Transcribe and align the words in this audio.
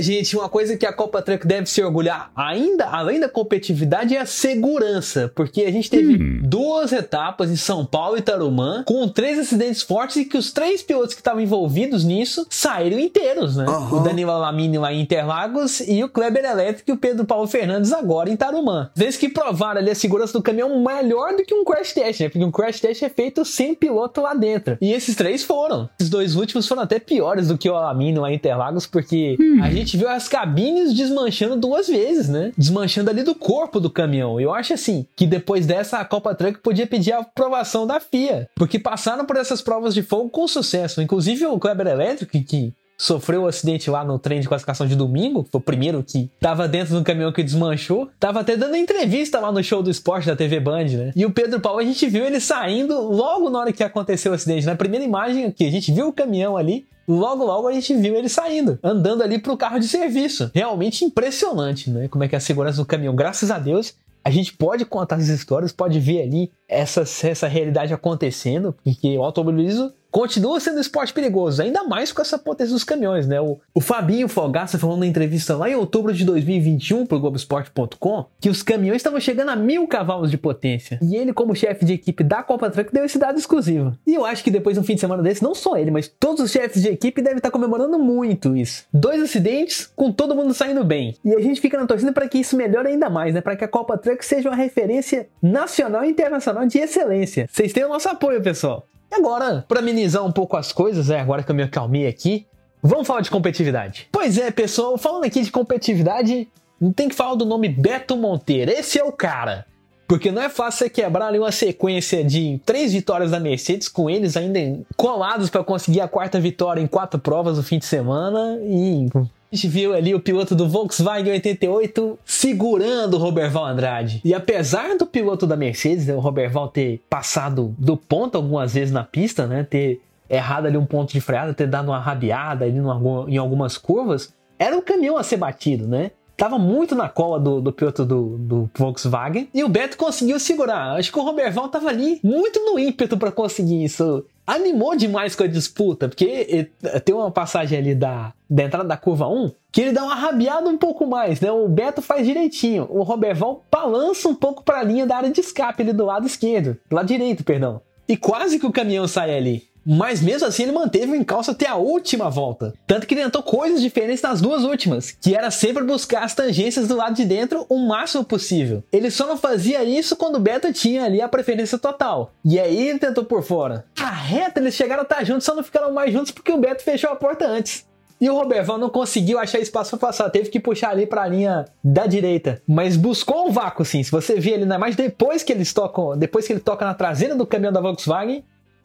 Olha, 0.00 0.02
gente, 0.02 0.34
uma 0.34 0.48
coisa 0.48 0.78
que 0.78 0.86
a 0.86 0.92
Copa 0.94 1.20
Truck 1.20 1.46
deve 1.46 1.66
se 1.66 1.82
orgulhar 1.82 2.30
ainda, 2.34 2.86
além 2.86 3.20
da 3.20 3.28
competitividade, 3.28 4.16
é 4.16 4.20
a 4.20 4.24
segurança. 4.24 5.30
Porque 5.34 5.62
a 5.64 5.70
gente 5.70 5.90
teve 5.90 6.14
hum. 6.14 6.40
duas 6.42 6.90
etapas 6.90 7.50
em 7.50 7.56
São 7.56 7.84
Paulo 7.84 8.16
e 8.16 8.22
Tarumã, 8.22 8.82
com 8.86 9.06
três 9.08 9.38
acidentes 9.38 9.82
fortes 9.82 10.16
e 10.16 10.24
que 10.24 10.38
os 10.38 10.52
três 10.52 10.82
pilotos 10.82 11.14
que 11.14 11.20
estavam 11.20 11.42
envolvidos 11.42 12.02
nisso 12.02 12.46
saíram 12.48 12.98
inteiros, 12.98 13.56
né? 13.56 13.66
Uhum. 13.68 13.98
O 13.98 14.00
Danilo 14.00 14.38
Lamini 14.38 14.78
lá 14.78 14.90
em 14.90 15.02
Interlagos 15.02 15.80
e 15.80 16.02
o 16.02 16.08
Kleber 16.08 16.46
Elétrico 16.46 16.90
e 16.90 16.94
o 16.94 16.96
Pedro 16.96 17.26
Paulo 17.26 17.46
Fernandes 17.46 17.92
agora 17.92 18.30
em 18.30 18.36
Tarumã. 18.36 18.88
Vezes 18.94 19.18
que 19.18 19.28
provaram 19.28 19.82
ali 19.82 19.90
a 19.90 19.94
segurança 19.94 20.32
do 20.32 20.42
caminhão 20.42 20.82
melhor 20.82 21.36
do 21.36 21.44
que 21.44 21.52
um 21.52 21.62
crash 21.62 21.92
test, 21.92 22.20
né? 22.20 22.30
Porque 22.30 22.44
um 22.44 22.50
crash 22.50 22.80
test 22.80 23.02
é 23.02 23.10
feito 23.10 23.44
sem 23.44 23.74
piloto 23.74 24.22
lá 24.22 24.32
dentro. 24.32 24.78
E 24.80 24.94
esses 24.94 25.14
três 25.14 25.44
foram. 25.44 25.90
Os 26.00 26.08
dois 26.08 26.36
últimos 26.36 26.66
foram 26.66 26.82
até 26.82 26.98
piores 26.98 27.48
do 27.48 27.58
que 27.58 27.68
o 27.68 27.74
Lamini 27.74 28.18
lá 28.18 28.32
em 28.32 28.36
Interlagos, 28.36 28.86
porque 28.86 29.36
hum 29.38 29.50
a 29.60 29.70
gente 29.70 29.89
viu 29.96 30.08
as 30.08 30.28
cabines 30.28 30.94
desmanchando 30.94 31.56
duas 31.56 31.88
vezes, 31.88 32.28
né? 32.28 32.52
Desmanchando 32.56 33.10
ali 33.10 33.22
do 33.22 33.34
corpo 33.34 33.80
do 33.80 33.90
caminhão. 33.90 34.40
Eu 34.40 34.52
acho 34.52 34.74
assim 34.74 35.06
que 35.16 35.26
depois 35.26 35.66
dessa 35.66 35.98
a 35.98 36.04
Copa 36.04 36.34
Truck 36.34 36.60
podia 36.60 36.86
pedir 36.86 37.12
a 37.12 37.20
aprovação 37.20 37.86
da 37.86 38.00
FIA, 38.00 38.48
porque 38.54 38.78
passaram 38.78 39.24
por 39.24 39.36
essas 39.36 39.62
provas 39.62 39.94
de 39.94 40.02
fogo 40.02 40.28
com 40.30 40.46
sucesso. 40.46 41.02
Inclusive 41.02 41.46
o 41.46 41.58
Kleber 41.58 41.86
Elétrico, 41.86 42.32
que 42.42 42.72
sofreu 43.00 43.40
o 43.40 43.44
um 43.44 43.46
acidente 43.46 43.90
lá 43.90 44.04
no 44.04 44.18
trem 44.18 44.40
de 44.40 44.48
classificação 44.48 44.86
de 44.86 44.94
domingo, 44.94 45.46
foi 45.50 45.58
o 45.58 45.64
primeiro 45.64 46.02
que 46.02 46.30
tava 46.38 46.68
dentro 46.68 46.94
do 46.94 47.02
caminhão 47.02 47.32
que 47.32 47.42
desmanchou, 47.42 48.10
tava 48.20 48.40
até 48.40 48.58
dando 48.58 48.76
entrevista 48.76 49.40
lá 49.40 49.50
no 49.50 49.64
show 49.64 49.82
do 49.82 49.90
esporte 49.90 50.26
da 50.26 50.36
TV 50.36 50.60
Band, 50.60 50.84
né? 50.84 51.12
E 51.16 51.24
o 51.24 51.30
Pedro 51.30 51.60
Paulo, 51.60 51.78
a 51.78 51.84
gente 51.84 52.06
viu 52.06 52.26
ele 52.26 52.38
saindo 52.40 53.00
logo 53.00 53.48
na 53.48 53.58
hora 53.58 53.72
que 53.72 53.82
aconteceu 53.82 54.32
o 54.32 54.34
acidente. 54.34 54.66
Na 54.66 54.76
primeira 54.76 55.04
imagem 55.04 55.46
aqui, 55.46 55.66
a 55.66 55.70
gente 55.70 55.90
viu 55.90 56.08
o 56.08 56.12
caminhão 56.12 56.58
ali, 56.58 56.86
logo 57.10 57.44
logo 57.44 57.68
a 57.68 57.72
gente 57.72 57.94
viu 57.94 58.14
ele 58.14 58.28
saindo, 58.28 58.78
andando 58.82 59.22
ali 59.22 59.38
pro 59.38 59.56
carro 59.56 59.78
de 59.78 59.88
serviço. 59.88 60.50
Realmente 60.54 61.04
impressionante, 61.04 61.90
né? 61.90 62.08
Como 62.08 62.24
é 62.24 62.28
que 62.28 62.34
é 62.34 62.38
a 62.38 62.40
segurança 62.40 62.78
do 62.78 62.86
caminhão, 62.86 63.14
graças 63.14 63.50
a 63.50 63.58
Deus, 63.58 63.94
a 64.24 64.30
gente 64.30 64.52
pode 64.52 64.84
contar 64.84 65.16
as 65.16 65.28
histórias, 65.28 65.72
pode 65.72 65.98
ver 65.98 66.22
ali 66.22 66.50
essa, 66.68 67.02
essa 67.26 67.48
realidade 67.48 67.92
acontecendo, 67.92 68.74
porque 68.84 69.16
o 69.16 69.24
automobilismo 69.24 69.92
continua 70.10 70.60
sendo 70.60 70.80
esporte 70.80 71.12
perigoso, 71.12 71.62
ainda 71.62 71.84
mais 71.84 72.12
com 72.12 72.20
essa 72.22 72.38
potência 72.38 72.72
dos 72.72 72.84
caminhões, 72.84 73.26
né? 73.26 73.40
O, 73.40 73.58
o 73.74 73.80
Fabinho 73.80 74.28
Fogaça 74.28 74.78
falou 74.78 74.96
na 74.96 75.06
entrevista 75.06 75.56
lá 75.56 75.68
em 75.68 75.74
outubro 75.74 76.12
de 76.12 76.24
2021 76.24 77.06
pro 77.06 77.20
Globoesporte.com 77.20 78.26
que 78.40 78.48
os 78.48 78.62
caminhões 78.62 78.96
estavam 78.96 79.20
chegando 79.20 79.50
a 79.50 79.56
mil 79.56 79.86
cavalos 79.86 80.30
de 80.30 80.38
potência. 80.38 80.98
E 81.02 81.16
ele, 81.16 81.32
como 81.32 81.54
chefe 81.54 81.84
de 81.84 81.94
equipe 81.94 82.24
da 82.24 82.42
Copa 82.42 82.70
Truck, 82.70 82.92
deu 82.92 83.04
esse 83.04 83.18
dado 83.18 83.38
exclusivo. 83.38 83.96
E 84.06 84.14
eu 84.14 84.24
acho 84.24 84.42
que 84.42 84.50
depois 84.50 84.74
de 84.74 84.80
um 84.80 84.84
fim 84.84 84.94
de 84.94 85.00
semana 85.00 85.22
desse, 85.22 85.42
não 85.42 85.54
só 85.54 85.76
ele, 85.76 85.90
mas 85.90 86.08
todos 86.08 86.42
os 86.42 86.50
chefes 86.50 86.82
de 86.82 86.88
equipe 86.88 87.22
devem 87.22 87.38
estar 87.38 87.50
comemorando 87.50 87.98
muito 87.98 88.56
isso. 88.56 88.84
Dois 88.92 89.22
acidentes 89.22 89.90
com 89.94 90.12
todo 90.12 90.34
mundo 90.34 90.54
saindo 90.54 90.84
bem. 90.84 91.14
E 91.24 91.34
a 91.34 91.40
gente 91.40 91.60
fica 91.60 91.78
na 91.78 91.86
torcida 91.86 92.12
para 92.12 92.28
que 92.28 92.38
isso 92.38 92.56
melhore 92.56 92.88
ainda 92.88 93.08
mais, 93.08 93.34
né? 93.34 93.40
Para 93.40 93.56
que 93.56 93.64
a 93.64 93.68
Copa 93.68 93.96
Truck 93.96 94.24
seja 94.24 94.48
uma 94.48 94.56
referência 94.56 95.28
nacional 95.42 96.04
e 96.04 96.10
internacional 96.10 96.66
de 96.66 96.78
excelência. 96.78 97.46
Vocês 97.50 97.72
têm 97.72 97.84
o 97.84 97.88
nosso 97.88 98.08
apoio, 98.08 98.42
pessoal. 98.42 98.86
E 99.10 99.14
agora, 99.14 99.64
para 99.66 99.80
amenizar 99.80 100.24
um 100.24 100.32
pouco 100.32 100.56
as 100.56 100.72
coisas, 100.72 101.10
é 101.10 101.18
agora 101.18 101.42
que 101.42 101.50
eu 101.50 101.54
me 101.54 101.62
acalmei 101.62 102.06
aqui, 102.06 102.46
vamos 102.82 103.06
falar 103.06 103.20
de 103.20 103.30
competitividade. 103.30 104.08
Pois 104.12 104.38
é, 104.38 104.50
pessoal, 104.50 104.96
falando 104.96 105.24
aqui 105.24 105.42
de 105.42 105.50
competitividade, 105.50 106.48
tem 106.94 107.08
que 107.08 107.14
falar 107.14 107.34
do 107.34 107.44
nome 107.44 107.68
Beto 107.68 108.16
Monteiro. 108.16 108.70
Esse 108.70 108.98
é 108.98 109.04
o 109.04 109.12
cara. 109.12 109.66
Porque 110.06 110.32
não 110.32 110.42
é 110.42 110.48
fácil 110.48 110.78
você 110.78 110.90
quebrar 110.90 111.28
ali 111.28 111.38
uma 111.38 111.52
sequência 111.52 112.24
de 112.24 112.60
três 112.66 112.92
vitórias 112.92 113.30
da 113.30 113.38
Mercedes, 113.38 113.88
com 113.88 114.10
eles 114.10 114.36
ainda 114.36 114.58
colados 114.96 115.48
para 115.48 115.62
conseguir 115.62 116.00
a 116.00 116.08
quarta 116.08 116.40
vitória 116.40 116.80
em 116.80 116.86
quatro 116.88 117.20
provas 117.20 117.58
no 117.58 117.62
fim 117.62 117.78
de 117.78 117.84
semana 117.84 118.58
e 118.60 119.08
gente 119.54 119.68
viu 119.68 119.94
ali 119.94 120.14
o 120.14 120.20
piloto 120.20 120.54
do 120.54 120.68
Volkswagen 120.68 121.32
88 121.32 122.18
segurando 122.24 123.14
o 123.14 123.18
Roberval 123.18 123.66
Andrade. 123.66 124.20
E 124.24 124.32
apesar 124.32 124.96
do 124.96 125.06
piloto 125.06 125.46
da 125.46 125.56
Mercedes, 125.56 126.06
né, 126.06 126.14
o 126.14 126.20
Roberval 126.20 126.68
ter 126.68 127.00
passado 127.08 127.74
do 127.78 127.96
ponto 127.96 128.36
algumas 128.36 128.74
vezes 128.74 128.92
na 128.92 129.04
pista, 129.04 129.46
né, 129.46 129.64
ter 129.68 130.00
errado 130.28 130.66
ali 130.66 130.76
um 130.76 130.86
ponto 130.86 131.12
de 131.12 131.20
freada, 131.20 131.52
ter 131.52 131.66
dado 131.66 131.88
uma 131.88 131.98
rabiada 131.98 132.64
ali 132.64 132.78
em 132.78 133.36
algumas 133.36 133.76
curvas, 133.76 134.32
era 134.58 134.78
o 134.78 134.82
caminhão 134.82 135.16
a 135.16 135.22
ser 135.22 135.38
batido, 135.38 135.88
né? 135.88 136.12
Tava 136.36 136.58
muito 136.58 136.94
na 136.94 137.08
cola 137.08 137.38
do, 137.38 137.60
do 137.60 137.70
piloto 137.70 138.04
do, 138.04 138.38
do, 138.38 138.70
Volkswagen 138.74 139.48
e 139.52 139.62
o 139.62 139.68
Beto 139.68 139.98
conseguiu 139.98 140.40
segurar. 140.40 140.96
Acho 140.96 141.12
que 141.12 141.18
o 141.18 141.22
Roberval 141.22 141.68
tava 141.68 141.88
ali 141.88 142.18
muito 142.22 142.60
no 142.60 142.78
ímpeto 142.78 143.18
para 143.18 143.30
conseguir 143.30 143.84
isso 143.84 144.24
animou 144.54 144.96
demais 144.96 145.34
com 145.34 145.44
a 145.44 145.46
disputa, 145.46 146.08
porque 146.08 146.70
tem 147.04 147.14
uma 147.14 147.30
passagem 147.30 147.78
ali 147.78 147.94
da, 147.94 148.32
da 148.48 148.64
entrada 148.64 148.88
da 148.88 148.96
curva 148.96 149.28
1 149.28 149.52
que 149.72 149.80
ele 149.80 149.92
dá 149.92 150.02
uma 150.02 150.14
rabiada 150.14 150.68
um 150.68 150.76
pouco 150.76 151.06
mais, 151.06 151.40
né? 151.40 151.50
O 151.52 151.68
Beto 151.68 152.02
faz 152.02 152.26
direitinho, 152.26 152.88
o 152.90 153.02
Roberval 153.02 153.64
balança 153.70 154.28
um 154.28 154.34
pouco 154.34 154.64
para 154.64 154.80
a 154.80 154.82
linha 154.82 155.06
da 155.06 155.16
área 155.16 155.30
de 155.30 155.40
escape 155.40 155.82
ali 155.82 155.92
do 155.92 156.04
lado 156.04 156.26
esquerdo, 156.26 156.76
do 156.88 156.96
lado 156.96 157.06
direito, 157.06 157.44
perdão. 157.44 157.80
E 158.08 158.16
quase 158.16 158.58
que 158.58 158.66
o 158.66 158.72
caminhão 158.72 159.06
sai 159.06 159.36
ali. 159.36 159.70
Mas 159.84 160.20
mesmo 160.20 160.46
assim 160.46 160.64
ele 160.64 160.72
manteve 160.72 161.12
o 161.12 161.16
encalço 161.16 161.50
até 161.50 161.66
a 161.66 161.76
última 161.76 162.28
volta. 162.28 162.74
Tanto 162.86 163.06
que 163.06 163.16
tentou 163.16 163.42
coisas 163.42 163.80
diferentes 163.80 164.22
nas 164.22 164.40
duas 164.40 164.62
últimas, 164.62 165.10
que 165.10 165.34
era 165.34 165.50
sempre 165.50 165.84
buscar 165.84 166.22
as 166.22 166.34
tangências 166.34 166.86
do 166.86 166.96
lado 166.96 167.14
de 167.14 167.24
dentro 167.24 167.64
o 167.68 167.78
máximo 167.78 168.24
possível. 168.24 168.82
Ele 168.92 169.10
só 169.10 169.26
não 169.26 169.36
fazia 169.36 169.82
isso 169.82 170.16
quando 170.16 170.36
o 170.36 170.40
Beto 170.40 170.72
tinha 170.72 171.04
ali 171.04 171.20
a 171.20 171.28
preferência 171.28 171.78
total. 171.78 172.32
E 172.44 172.58
aí 172.58 172.88
ele 172.88 172.98
tentou 172.98 173.24
por 173.24 173.42
fora. 173.42 173.84
Reta 174.12 174.60
eles 174.60 174.74
chegaram 174.74 175.02
a 175.02 175.04
estar 175.04 175.24
juntos, 175.24 175.44
só 175.44 175.54
não 175.54 175.62
ficaram 175.62 175.92
mais 175.92 176.12
juntos 176.12 176.30
porque 176.30 176.52
o 176.52 176.58
Beto 176.58 176.82
fechou 176.82 177.10
a 177.10 177.16
porta 177.16 177.46
antes. 177.46 177.88
E 178.20 178.28
o 178.28 178.34
Roberval 178.34 178.76
não 178.76 178.90
conseguiu 178.90 179.38
achar 179.38 179.58
espaço 179.58 179.96
para 179.96 180.08
passar, 180.08 180.28
teve 180.28 180.50
que 180.50 180.60
puxar 180.60 180.90
ali 180.90 181.06
para 181.06 181.22
a 181.22 181.26
linha 181.26 181.64
da 181.82 182.06
direita, 182.06 182.60
mas 182.68 182.94
buscou 182.94 183.48
um 183.48 183.50
vácuo 183.50 183.82
sim. 183.82 184.02
Se 184.02 184.10
você 184.10 184.38
vê 184.38 184.54
ali 184.54 184.66
na 184.66 184.76
imagem 184.76 184.96
depois 184.96 185.42
que 185.42 185.50
eles 185.50 185.72
tocam, 185.72 186.18
depois 186.18 186.46
que 186.46 186.52
ele 186.52 186.60
toca 186.60 186.84
na 186.84 186.92
traseira 186.92 187.34
do 187.34 187.46
caminhão 187.46 187.72
da 187.72 187.80
Volkswagen, 187.80 188.44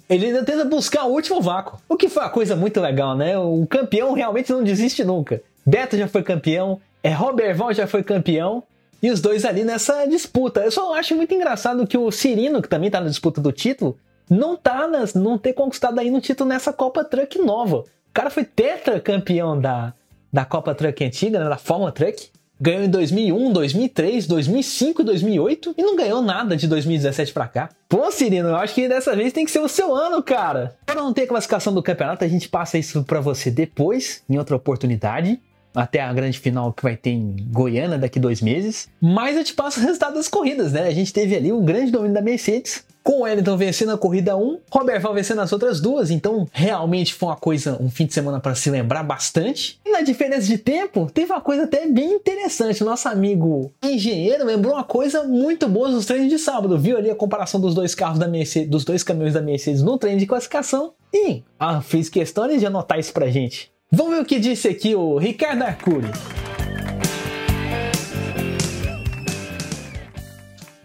ele 0.09 0.27
ainda 0.27 0.43
tenta 0.43 0.63
buscar 0.63 1.03
o 1.03 1.11
último 1.11 1.41
vácuo. 1.41 1.77
O 1.89 1.97
que 1.97 2.07
foi 2.07 2.23
uma 2.23 2.29
coisa 2.29 2.55
muito 2.55 2.79
legal, 2.79 3.17
né? 3.17 3.37
O 3.37 3.67
campeão 3.67 4.13
realmente 4.13 4.53
não 4.53 4.63
desiste 4.63 5.03
nunca. 5.03 5.41
Beto 5.65 5.97
já 5.97 6.07
foi 6.07 6.23
campeão, 6.23 6.79
é 7.03 7.11
Roberval 7.11 7.73
já 7.73 7.87
foi 7.87 8.03
campeão. 8.03 8.63
E 9.03 9.11
os 9.11 9.19
dois 9.19 9.43
ali 9.43 9.65
nessa 9.65 10.05
disputa. 10.05 10.61
Eu 10.61 10.71
só 10.71 10.95
acho 10.95 11.13
muito 11.13 11.33
engraçado 11.33 11.85
que 11.85 11.97
o 11.97 12.09
Cirino, 12.09 12.61
que 12.61 12.69
também 12.69 12.89
tá 12.89 13.01
na 13.01 13.09
disputa 13.09 13.41
do 13.41 13.51
título, 13.51 13.97
não 14.29 14.55
tá 14.55 14.87
nas, 14.87 15.13
não 15.13 15.37
ter 15.37 15.53
conquistado 15.53 15.99
ainda 15.99 16.17
um 16.17 16.21
título 16.21 16.49
nessa 16.49 16.73
Copa 16.73 17.03
Truck 17.03 17.37
nova. 17.39 17.77
O 17.77 18.13
cara 18.13 18.29
foi 18.29 18.43
tetracampeão 18.43 19.59
da, 19.59 19.93
da 20.31 20.45
Copa 20.45 20.73
Truck 20.73 21.03
antiga, 21.03 21.39
né, 21.39 21.49
da 21.49 21.57
Fórmula 21.57 21.91
Truck. 21.91 22.29
Ganhou 22.59 22.83
em 22.83 22.89
2001, 22.89 23.51
2003, 23.51 24.27
2005 24.27 25.01
e 25.01 25.05
2008 25.05 25.75
e 25.77 25.83
não 25.83 25.95
ganhou 25.97 26.21
nada 26.21 26.55
de 26.55 26.67
2017 26.67 27.33
para 27.33 27.47
cá. 27.49 27.69
Pô, 27.89 28.09
Cirino, 28.09 28.47
eu 28.47 28.55
acho 28.55 28.73
que 28.73 28.87
dessa 28.87 29.13
vez 29.13 29.33
tem 29.33 29.43
que 29.43 29.51
ser 29.51 29.59
o 29.59 29.67
seu 29.67 29.93
ano, 29.93 30.23
cara. 30.23 30.77
Para 30.85 30.95
não 30.95 31.11
ter 31.11 31.27
classificação 31.27 31.73
do 31.73 31.83
campeonato, 31.83 32.23
a 32.23 32.27
gente 32.29 32.47
passa 32.47 32.77
isso 32.77 33.03
para 33.03 33.19
você 33.19 33.51
depois, 33.51 34.23
em 34.29 34.37
outra 34.37 34.55
oportunidade 34.55 35.39
até 35.75 36.01
a 36.01 36.13
grande 36.13 36.39
final 36.39 36.71
que 36.71 36.83
vai 36.83 36.95
ter 36.95 37.11
em 37.11 37.35
Goiânia 37.51 37.97
daqui 37.97 38.19
dois 38.19 38.41
meses. 38.41 38.89
Mas 39.01 39.35
eu 39.35 39.43
te 39.43 39.53
passo 39.53 39.79
o 39.79 39.83
resultado 39.83 40.15
das 40.15 40.27
corridas, 40.27 40.71
né? 40.71 40.87
A 40.87 40.91
gente 40.91 41.13
teve 41.13 41.35
ali 41.35 41.51
um 41.51 41.63
grande 41.63 41.91
domínio 41.91 42.13
da 42.13 42.21
Mercedes, 42.21 42.83
com 43.05 43.19
o 43.19 43.21
Wellington 43.21 43.55
vencendo 43.55 43.91
a 43.91 43.97
corrida 43.99 44.35
1, 44.35 44.61
Robert 44.71 44.99
Val 44.99 45.13
vencendo 45.13 45.39
as 45.39 45.53
outras 45.53 45.79
duas, 45.79 46.09
então 46.09 46.47
realmente 46.51 47.13
foi 47.13 47.29
uma 47.29 47.35
coisa, 47.35 47.77
um 47.79 47.87
fim 47.87 48.07
de 48.07 48.15
semana 48.15 48.39
para 48.39 48.55
se 48.55 48.67
lembrar 48.71 49.03
bastante. 49.03 49.79
E 49.85 49.91
na 49.91 50.01
diferença 50.01 50.47
de 50.47 50.57
tempo, 50.57 51.07
teve 51.13 51.31
uma 51.31 51.39
coisa 51.39 51.65
até 51.65 51.85
bem 51.85 52.13
interessante. 52.13 52.83
Nosso 52.83 53.07
amigo 53.07 53.71
engenheiro 53.83 54.43
lembrou 54.43 54.73
uma 54.73 54.83
coisa 54.83 55.23
muito 55.23 55.69
boa 55.69 55.87
nos 55.87 56.07
treinos 56.07 56.29
de 56.29 56.39
sábado, 56.39 56.79
viu 56.79 56.97
ali 56.97 57.11
a 57.11 57.15
comparação 57.15 57.61
dos 57.61 57.75
dois 57.75 57.93
carros 57.93 58.17
da 58.17 58.27
Mercedes, 58.27 58.71
dos 58.71 58.83
dois 58.83 59.03
caminhões 59.03 59.35
da 59.35 59.41
Mercedes 59.41 59.83
no 59.83 59.99
treino 59.99 60.19
de 60.19 60.25
classificação 60.25 60.93
e 61.13 61.43
ah, 61.59 61.81
fez 61.81 62.09
questão 62.09 62.47
de 62.47 62.65
anotar 62.65 62.97
isso 62.97 63.13
pra 63.13 63.27
gente. 63.27 63.74
Vamos 63.95 64.13
ver 64.13 64.21
o 64.23 64.25
que 64.25 64.39
disse 64.39 64.67
aqui 64.67 64.93
o 64.93 65.17
Ricardo 65.17 65.61
Arcuri. 65.61 66.09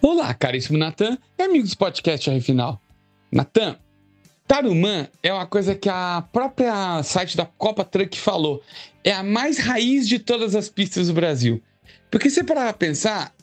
Olá, 0.00 0.32
caríssimo 0.32 0.78
Natan 0.78 1.18
e 1.36 1.42
amigos 1.42 1.70
do 1.70 1.76
podcast 1.76 2.30
R 2.30 2.40
Final. 2.40 2.80
Natan, 3.32 3.76
Tarumã 4.46 5.08
é 5.24 5.32
uma 5.32 5.44
coisa 5.44 5.74
que 5.74 5.88
a 5.88 6.22
própria 6.32 7.02
site 7.02 7.36
da 7.36 7.44
Copa 7.44 7.84
Truck 7.84 8.16
falou. 8.16 8.62
É 9.02 9.12
a 9.12 9.24
mais 9.24 9.58
raiz 9.58 10.06
de 10.06 10.20
todas 10.20 10.54
as 10.54 10.68
pistas 10.68 11.08
do 11.08 11.12
Brasil. 11.12 11.60
Porque 12.12 12.30
se 12.30 12.44
parar 12.44 12.72
pensar, 12.74 13.34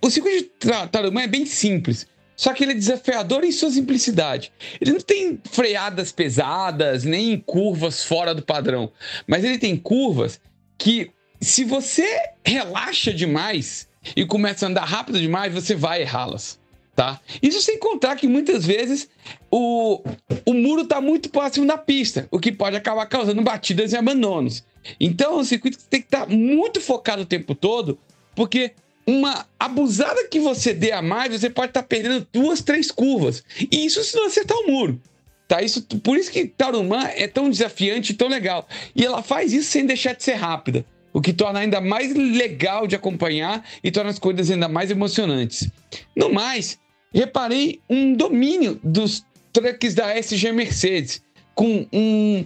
o 0.00 0.08
circuito 0.08 0.66
de 0.66 0.88
Tarumã 0.88 1.20
é 1.20 1.26
bem 1.26 1.44
simples. 1.44 2.06
Só 2.40 2.54
que 2.54 2.64
ele 2.64 2.72
é 2.72 2.74
desafiador 2.74 3.44
em 3.44 3.52
sua 3.52 3.70
simplicidade. 3.70 4.50
Ele 4.80 4.92
não 4.92 5.00
tem 5.00 5.38
freadas 5.52 6.10
pesadas, 6.10 7.04
nem 7.04 7.38
curvas 7.38 8.02
fora 8.02 8.34
do 8.34 8.40
padrão. 8.40 8.90
Mas 9.26 9.44
ele 9.44 9.58
tem 9.58 9.76
curvas 9.76 10.40
que 10.78 11.10
se 11.38 11.64
você 11.64 12.30
relaxa 12.42 13.12
demais 13.12 13.86
e 14.16 14.24
começa 14.24 14.64
a 14.64 14.70
andar 14.70 14.86
rápido 14.86 15.20
demais, 15.20 15.52
você 15.52 15.74
vai 15.74 16.00
errá-las. 16.00 16.58
Tá? 16.96 17.20
Isso 17.42 17.60
sem 17.60 17.78
contar 17.78 18.16
que 18.16 18.26
muitas 18.26 18.64
vezes 18.64 19.10
o, 19.50 20.02
o 20.46 20.54
muro 20.54 20.80
está 20.80 20.98
muito 20.98 21.28
próximo 21.28 21.66
da 21.66 21.76
pista, 21.76 22.26
o 22.30 22.40
que 22.40 22.50
pode 22.50 22.74
acabar 22.74 23.04
causando 23.04 23.42
batidas 23.42 23.92
e 23.92 23.98
abandonos. 23.98 24.64
Então, 24.98 25.40
o 25.40 25.44
circuito 25.44 25.76
tem 25.90 26.00
que 26.00 26.06
estar 26.06 26.24
tá 26.24 26.32
muito 26.34 26.80
focado 26.80 27.20
o 27.20 27.26
tempo 27.26 27.54
todo, 27.54 27.98
porque 28.34 28.72
uma 29.06 29.46
abusada 29.58 30.28
que 30.28 30.38
você 30.38 30.72
dê 30.72 30.92
a 30.92 31.02
mais, 31.02 31.32
você 31.32 31.50
pode 31.50 31.70
estar 31.70 31.82
tá 31.82 31.88
perdendo 31.88 32.26
duas, 32.32 32.62
três 32.62 32.90
curvas. 32.90 33.42
E 33.70 33.84
isso 33.84 34.02
se 34.04 34.16
não 34.16 34.26
acertar 34.26 34.56
o 34.58 34.70
muro. 34.70 35.00
Tá? 35.48 35.62
Isso, 35.62 35.82
por 35.82 36.16
isso 36.16 36.30
que 36.30 36.46
Tarumã 36.46 37.08
é 37.08 37.26
tão 37.26 37.50
desafiante 37.50 38.12
e 38.12 38.14
tão 38.14 38.28
legal. 38.28 38.68
E 38.94 39.04
ela 39.04 39.22
faz 39.22 39.52
isso 39.52 39.70
sem 39.70 39.84
deixar 39.84 40.14
de 40.14 40.22
ser 40.22 40.34
rápida 40.34 40.84
o 41.12 41.20
que 41.20 41.32
torna 41.32 41.60
ainda 41.60 41.80
mais 41.80 42.14
legal 42.14 42.86
de 42.86 42.94
acompanhar 42.94 43.64
e 43.82 43.90
torna 43.90 44.10
as 44.10 44.18
coisas 44.18 44.50
ainda 44.50 44.68
mais 44.68 44.90
emocionantes. 44.90 45.68
No 46.16 46.32
mais, 46.32 46.78
reparei 47.12 47.80
um 47.88 48.14
domínio 48.14 48.80
dos 48.82 49.24
trucks 49.52 49.94
da 49.94 50.16
SG 50.16 50.52
Mercedes, 50.52 51.22
com 51.54 51.86
um 51.92 52.44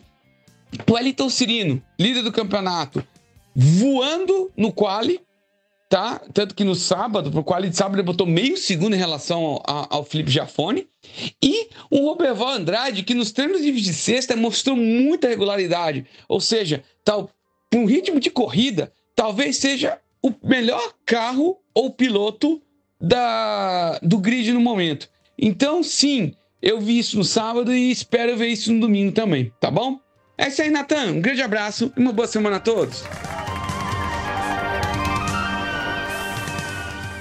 Wellington 0.90 1.28
Cirino, 1.28 1.82
líder 1.98 2.22
do 2.22 2.32
campeonato, 2.32 3.06
voando 3.54 4.50
no 4.56 4.72
quali, 4.72 5.20
tá? 5.94 6.20
Tanto 6.32 6.56
que 6.56 6.64
no 6.64 6.74
sábado, 6.74 7.30
pro 7.30 7.44
quali 7.44 7.70
de 7.70 7.76
sábado, 7.76 7.94
ele 7.94 8.02
botou 8.02 8.26
meio 8.26 8.56
segundo 8.56 8.96
em 8.96 8.98
relação 8.98 9.62
ao, 9.64 9.86
ao 9.88 10.04
Felipe 10.04 10.28
Giafone. 10.28 10.88
E 11.40 11.68
o 11.88 12.08
Roberval 12.08 12.48
Andrade, 12.48 13.04
que 13.04 13.14
nos 13.14 13.30
treinos 13.30 13.62
de 13.62 13.94
sexta 13.94 14.34
mostrou 14.34 14.74
muita 14.74 15.28
regularidade. 15.28 16.04
Ou 16.28 16.40
seja, 16.40 16.82
tal 17.04 17.30
um 17.72 17.84
ritmo 17.84 18.18
de 18.18 18.28
corrida, 18.28 18.92
talvez 19.14 19.58
seja 19.58 20.00
o 20.20 20.32
melhor 20.42 20.94
carro 21.06 21.58
ou 21.72 21.90
piloto 21.92 22.60
da, 23.00 23.96
do 24.02 24.18
grid 24.18 24.52
no 24.52 24.60
momento. 24.60 25.08
Então, 25.38 25.80
sim, 25.80 26.34
eu 26.60 26.80
vi 26.80 26.98
isso 26.98 27.16
no 27.16 27.24
sábado 27.24 27.72
e 27.72 27.92
espero 27.92 28.36
ver 28.36 28.48
isso 28.48 28.72
no 28.72 28.80
domingo 28.80 29.12
também, 29.12 29.52
tá 29.60 29.70
bom? 29.70 30.00
É 30.36 30.48
isso 30.48 30.60
aí, 30.60 30.70
Natan. 30.70 31.12
Um 31.12 31.20
grande 31.20 31.42
abraço 31.42 31.92
e 31.96 32.00
uma 32.00 32.12
boa 32.12 32.26
semana 32.26 32.56
a 32.56 32.60
todos. 32.60 33.04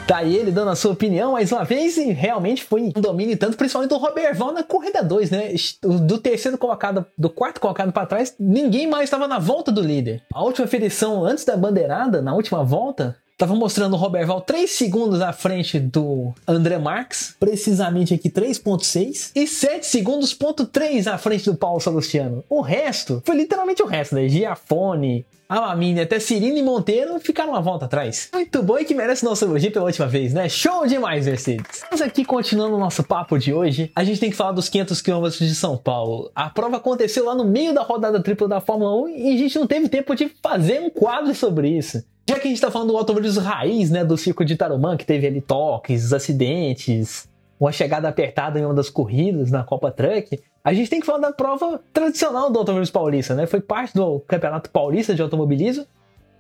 Tá 0.08 0.22
ele 0.22 0.52
dando 0.52 0.70
a 0.70 0.76
sua 0.76 0.92
opinião 0.92 1.32
mais 1.32 1.50
uma 1.52 1.64
vez 1.64 1.96
e 1.96 2.12
realmente 2.12 2.64
foi 2.64 2.82
um 2.82 2.90
domínio 2.90 3.38
tanto, 3.38 3.56
principalmente 3.56 3.90
do 3.90 3.98
Roberval 3.98 4.52
na 4.52 4.62
corrida 4.62 5.02
2, 5.02 5.32
né? 5.32 5.54
Do 5.82 6.18
terceiro 6.18 6.58
colocado, 6.58 7.06
do 7.18 7.30
quarto 7.30 7.62
colocado 7.62 7.92
para 7.94 8.06
trás, 8.06 8.36
ninguém 8.38 8.86
mais 8.86 9.06
estava 9.06 9.30
na 9.30 9.40
volta 9.40 9.72
do 9.72 9.82
líder. 9.82 10.22
A 10.34 10.44
última 10.44 10.68
ferição 10.68 11.24
antes 11.24 11.46
da 11.46 11.56
bandeirada, 11.56 12.22
na 12.22 12.34
última 12.36 12.66
volta, 12.66 13.16
Tava 13.36 13.56
mostrando 13.56 13.94
o 13.94 13.98
Roberval 13.98 14.42
3 14.42 14.70
segundos 14.70 15.20
à 15.20 15.34
frente 15.34 15.80
do 15.80 16.34
André 16.48 16.78
Marques, 16.78 17.36
precisamente 17.40 18.14
aqui 18.14 18.30
3.6, 18.30 19.32
e 19.36 19.48
7 19.48 19.86
segundos 19.86 20.36
ponto 20.36 20.68
3 20.68 21.08
à 21.08 21.18
frente 21.18 21.46
do 21.46 21.58
Paulo 21.58 21.80
Salustiano. 21.80 22.44
O 22.48 22.62
resto 22.62 23.24
foi 23.26 23.36
literalmente 23.36 23.82
o 23.82 23.88
resto, 23.88 24.14
né? 24.14 24.30
Giafone, 24.30 25.26
Alamine, 25.50 26.02
até 26.02 26.20
Cirino 26.20 26.58
e 26.58 26.64
Monteiro 26.64 27.20
ficaram 27.20 27.52
uma 27.54 27.62
volta 27.62 27.86
atrás. 27.86 28.30
Muito 28.34 28.62
bom 28.62 28.78
e 28.78 28.86
que 28.86 28.94
merece 28.94 29.26
nosso 29.26 29.46
elogio 29.46 29.72
pela 29.72 29.86
última 29.86 30.08
vez, 30.08 30.32
né? 30.32 30.48
Show 30.48 30.86
demais, 30.86 31.26
Mercedes! 31.26 31.84
Mas 31.90 32.02
aqui, 32.02 32.24
continuando 32.24 32.76
o 32.76 32.80
nosso 32.80 33.04
papo 33.04 33.38
de 33.40 33.52
hoje, 33.52 33.92
a 33.96 34.04
gente 34.04 34.20
tem 34.20 34.30
que 34.30 34.36
falar 34.36 34.52
dos 34.52 34.70
500 34.70 35.02
km 35.02 35.30
de 35.30 35.56
São 35.56 35.76
Paulo. 35.76 36.32
A 36.36 36.52
prova 36.52 36.78
aconteceu 36.78 37.26
lá 37.26 37.34
no 37.34 37.46
meio 37.46 37.74
da 37.74 37.82
rodada 37.82 38.22
tripla 38.22 38.48
da 38.48 38.62
Fórmula 38.62 38.96
1 39.06 39.10
e 39.10 39.34
a 39.34 39.38
gente 39.38 39.58
não 39.58 39.66
teve 39.66 39.90
tempo 39.90 40.16
de 40.16 40.32
fazer 40.42 40.80
um 40.82 40.90
quadro 40.90 41.34
sobre 41.34 41.68
isso. 41.70 42.04
Já 42.28 42.40
que 42.40 42.48
a 42.48 42.50
gente 42.50 42.62
tá 42.62 42.72
falando 42.72 42.90
do 42.90 42.98
automobilismo 42.98 43.42
raiz, 43.42 43.90
né, 43.90 44.04
do 44.06 44.18
circo 44.18 44.46
de 44.46 44.56
Tarumã, 44.56 44.96
que 44.96 45.06
teve 45.06 45.28
ali 45.28 45.42
toques, 45.42 46.14
acidentes, 46.14 47.28
uma 47.60 47.72
chegada 47.72 48.08
apertada 48.08 48.60
em 48.60 48.66
uma 48.66 48.74
das 48.74 48.90
corridas 48.90 49.52
na 49.52 49.64
Copa 49.64 49.92
Truck, 49.92 50.40
a 50.64 50.74
gente 50.74 50.90
tem 50.90 51.02
que 51.02 51.06
falar 51.06 51.20
da 51.20 51.34
prova 51.34 51.82
tradicional 51.92 52.50
do 52.50 52.58
automobilismo 52.60 52.94
paulista, 52.94 53.36
né? 53.36 53.46
Foi 53.46 53.60
parte 53.60 53.94
do 53.94 54.22
Campeonato 54.22 54.70
Paulista 54.70 55.14
de 55.14 55.22
Automobilismo 55.22 55.86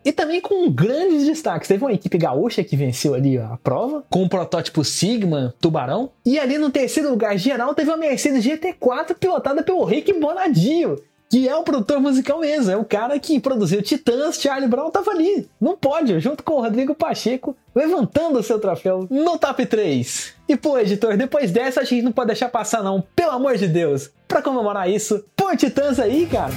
e 0.05 0.11
também 0.13 0.39
com 0.39 0.69
grandes 0.71 1.25
destaques. 1.25 1.67
Teve 1.67 1.83
uma 1.83 1.93
equipe 1.93 2.17
gaúcha 2.17 2.63
que 2.63 2.77
venceu 2.77 3.13
ali 3.13 3.37
a 3.37 3.57
prova, 3.61 4.03
com 4.09 4.23
o 4.23 4.29
protótipo 4.29 4.83
Sigma 4.83 5.53
Tubarão. 5.59 6.11
E 6.25 6.39
ali 6.39 6.57
no 6.57 6.69
terceiro 6.69 7.09
lugar 7.09 7.37
geral 7.37 7.75
teve 7.75 7.89
uma 7.89 7.97
Mercedes 7.97 8.45
GT4 8.45 9.15
pilotada 9.19 9.61
pelo 9.61 9.83
Rick 9.83 10.13
Bonadio, 10.13 11.01
que 11.33 11.49
é 11.49 11.55
o 11.55 11.63
produtor 11.63 11.99
musical 11.99 12.41
mesmo, 12.41 12.69
é 12.69 12.77
o 12.77 12.85
cara 12.85 13.17
que 13.17 13.39
produziu 13.39 13.81
Titãs, 13.81 14.39
Charlie 14.39 14.69
Brown 14.69 14.91
tava 14.91 15.09
ali, 15.09 15.49
no 15.59 15.75
pódio, 15.75 16.19
junto 16.19 16.43
com 16.43 16.53
o 16.53 16.61
Rodrigo 16.61 16.93
Pacheco, 16.93 17.57
levantando 17.73 18.37
o 18.37 18.43
seu 18.43 18.59
troféu 18.59 19.07
no 19.09 19.35
top 19.39 19.65
3. 19.65 20.31
E 20.47 20.55
pô, 20.55 20.77
editor, 20.77 21.17
depois 21.17 21.49
dessa 21.49 21.81
a 21.81 21.83
gente 21.83 22.03
não 22.03 22.11
pode 22.11 22.27
deixar 22.27 22.49
passar 22.49 22.83
não, 22.83 23.03
pelo 23.15 23.31
amor 23.31 23.57
de 23.57 23.67
Deus. 23.67 24.11
Pra 24.27 24.43
comemorar 24.43 24.87
isso, 24.87 25.25
põe 25.35 25.55
Titãs 25.55 25.99
aí, 25.99 26.27
cara. 26.27 26.53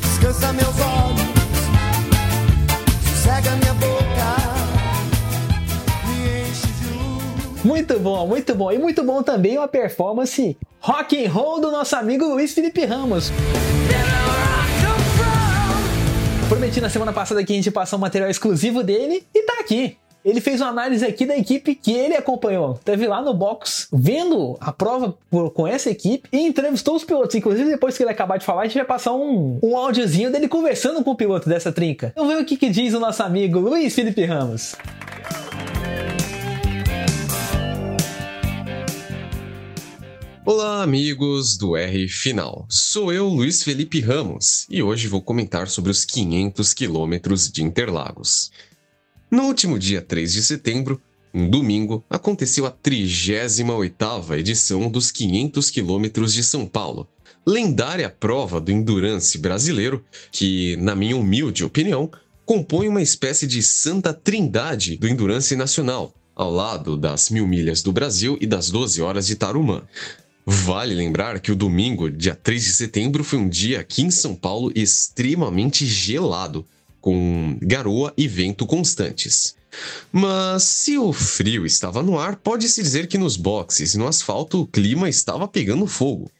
descansa 0.00 0.50
meus 0.54 0.80
olhos, 0.80 0.91
Muito 7.64 7.98
bom, 8.00 8.26
muito 8.26 8.54
bom. 8.54 8.72
E 8.72 8.78
muito 8.78 9.04
bom 9.04 9.22
também 9.22 9.56
uma 9.56 9.68
performance 9.68 10.56
rock 10.80 11.24
and 11.24 11.30
roll 11.30 11.60
do 11.60 11.70
nosso 11.70 11.94
amigo 11.94 12.24
Luiz 12.24 12.52
Felipe 12.52 12.84
Ramos. 12.84 13.30
Prometi 16.48 16.80
na 16.80 16.90
semana 16.90 17.12
passada 17.12 17.42
que 17.44 17.52
a 17.52 17.56
gente 17.56 17.70
passar 17.70 17.96
um 17.96 18.00
material 18.00 18.28
exclusivo 18.28 18.82
dele 18.82 19.24
e 19.32 19.42
tá 19.42 19.54
aqui. 19.60 19.96
Ele 20.24 20.40
fez 20.40 20.60
uma 20.60 20.70
análise 20.70 21.04
aqui 21.04 21.24
da 21.24 21.36
equipe 21.36 21.74
que 21.74 21.92
ele 21.92 22.16
acompanhou. 22.16 22.78
Teve 22.84 23.06
lá 23.06 23.20
no 23.20 23.34
box 23.34 23.88
vendo 23.92 24.56
a 24.60 24.72
prova 24.72 25.16
com 25.54 25.66
essa 25.66 25.90
equipe 25.90 26.28
e 26.32 26.46
entrevistou 26.46 26.94
os 26.94 27.04
pilotos. 27.04 27.34
Inclusive, 27.34 27.70
depois 27.70 27.96
que 27.96 28.02
ele 28.02 28.10
acabar 28.10 28.38
de 28.38 28.44
falar, 28.44 28.62
a 28.62 28.64
gente 28.64 28.76
vai 28.76 28.84
passar 28.84 29.12
um, 29.12 29.58
um 29.62 29.76
áudiozinho 29.76 30.30
dele 30.30 30.46
conversando 30.46 31.02
com 31.02 31.10
o 31.10 31.16
piloto 31.16 31.48
dessa 31.48 31.72
trinca. 31.72 32.12
Então 32.12 32.28
ver 32.28 32.38
o 32.38 32.44
que, 32.44 32.56
que 32.56 32.70
diz 32.70 32.94
o 32.94 33.00
nosso 33.00 33.22
amigo 33.22 33.58
Luiz 33.58 33.94
Felipe 33.94 34.24
Ramos. 34.24 34.76
Olá, 40.54 40.82
amigos 40.82 41.56
do 41.56 41.78
R 41.78 42.06
Final. 42.08 42.66
Sou 42.68 43.10
eu, 43.10 43.26
Luiz 43.26 43.62
Felipe 43.62 44.00
Ramos, 44.00 44.66
e 44.68 44.82
hoje 44.82 45.08
vou 45.08 45.22
comentar 45.22 45.66
sobre 45.66 45.90
os 45.90 46.04
500 46.04 46.74
quilômetros 46.74 47.50
de 47.50 47.62
Interlagos. 47.62 48.50
No 49.30 49.44
último 49.44 49.78
dia 49.78 50.02
3 50.02 50.30
de 50.30 50.42
setembro, 50.42 51.00
um 51.32 51.48
domingo, 51.48 52.04
aconteceu 52.10 52.66
a 52.66 52.70
38ª 52.70 54.38
edição 54.38 54.90
dos 54.90 55.10
500 55.10 55.70
quilômetros 55.70 56.34
de 56.34 56.44
São 56.44 56.66
Paulo, 56.66 57.08
lendária 57.46 58.10
prova 58.10 58.60
do 58.60 58.70
endurance 58.70 59.38
brasileiro 59.38 60.04
que, 60.30 60.76
na 60.76 60.94
minha 60.94 61.16
humilde 61.16 61.64
opinião, 61.64 62.10
compõe 62.44 62.88
uma 62.88 63.00
espécie 63.00 63.46
de 63.46 63.62
santa 63.62 64.12
trindade 64.12 64.98
do 64.98 65.08
endurance 65.08 65.56
nacional, 65.56 66.12
ao 66.36 66.50
lado 66.50 66.94
das 66.94 67.30
mil 67.30 67.46
milhas 67.46 67.82
do 67.82 67.90
Brasil 67.90 68.36
e 68.38 68.46
das 68.46 68.68
12 68.68 69.00
horas 69.00 69.26
de 69.26 69.34
Tarumã. 69.34 69.82
Vale 70.44 70.94
lembrar 70.94 71.38
que 71.38 71.52
o 71.52 71.56
domingo, 71.56 72.10
dia 72.10 72.34
3 72.34 72.64
de 72.64 72.72
setembro, 72.72 73.22
foi 73.22 73.38
um 73.38 73.48
dia 73.48 73.78
aqui 73.78 74.02
em 74.02 74.10
São 74.10 74.34
Paulo 74.34 74.72
extremamente 74.74 75.86
gelado, 75.86 76.66
com 77.00 77.56
garoa 77.62 78.12
e 78.16 78.26
vento 78.26 78.66
constantes. 78.66 79.54
Mas 80.10 80.64
se 80.64 80.98
o 80.98 81.12
frio 81.12 81.64
estava 81.64 82.02
no 82.02 82.18
ar, 82.18 82.36
pode-se 82.36 82.82
dizer 82.82 83.06
que 83.06 83.16
nos 83.16 83.36
boxes 83.36 83.94
e 83.94 83.98
no 83.98 84.06
asfalto 84.06 84.60
o 84.60 84.66
clima 84.66 85.08
estava 85.08 85.46
pegando 85.48 85.86
fogo. 85.86 86.30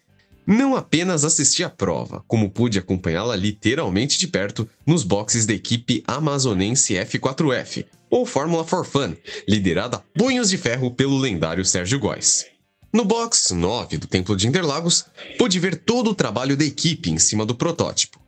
Não 0.45 0.77
apenas 0.77 1.25
assisti 1.25 1.63
à 1.63 1.71
prova, 1.71 2.25
como 2.27 2.51
pude 2.51 2.79
acompanhá-la 2.79 3.37
literalmente 3.37 4.19
de 4.19 4.27
perto 4.27 4.69
nos 4.85 5.05
boxes 5.05 5.47
da 5.47 5.55
equipe 5.55 6.03
amazonense 6.07 6.95
F4F, 6.95 7.87
ou 8.11 8.27
Fórmula 8.27 8.65
for 8.65 8.85
Fun, 8.85 9.15
liderada 9.49 9.99
a 9.99 10.19
punhos 10.19 10.51
de 10.51 10.59
ferro 10.59 10.91
pelo 10.91 11.17
lendário 11.17 11.65
Sérgio 11.65 12.01
Góes. 12.01 12.52
No 12.93 13.07
box 13.07 13.55
9 13.55 13.97
do 13.97 14.07
Templo 14.07 14.37
de 14.37 14.47
Interlagos, 14.47 15.07
pude 15.39 15.59
ver 15.59 15.77
todo 15.77 16.11
o 16.11 16.15
trabalho 16.15 16.59
da 16.59 16.65
equipe 16.65 17.11
em 17.11 17.19
cima 17.19 17.47
do 17.47 17.55
protótipo. 17.55 18.21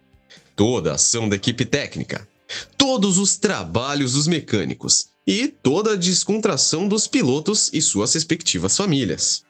Toda 0.57 0.93
a 0.93 0.95
ação 0.95 1.29
da 1.29 1.37
equipe 1.37 1.67
técnica, 1.67 2.27
todos 2.79 3.19
os 3.19 3.37
trabalhos 3.37 4.15
dos 4.15 4.27
mecânicos 4.27 5.09
e 5.27 5.49
toda 5.49 5.93
a 5.93 5.97
descontração 5.97 6.89
dos 6.89 7.07
pilotos 7.07 7.69
e 7.75 7.83
suas 7.83 8.15
respectivas 8.15 8.75
famílias. 8.75 9.45